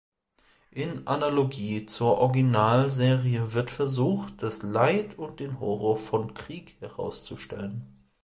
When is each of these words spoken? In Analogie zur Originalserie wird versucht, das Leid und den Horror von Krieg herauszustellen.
In 0.71 1.05
Analogie 1.05 1.85
zur 1.85 2.17
Originalserie 2.17 3.53
wird 3.53 3.69
versucht, 3.69 4.41
das 4.41 4.63
Leid 4.63 5.19
und 5.19 5.39
den 5.39 5.59
Horror 5.59 5.95
von 5.95 6.33
Krieg 6.33 6.73
herauszustellen. 6.79 8.01